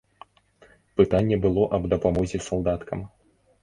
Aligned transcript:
Пытанне 1.03 1.39
было 1.45 1.69
аб 1.81 1.87
дапамозе 1.95 2.45
салдаткам. 2.51 3.09